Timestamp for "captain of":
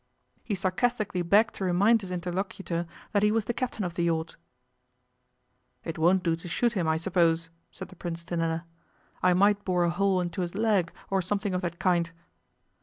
3.53-3.93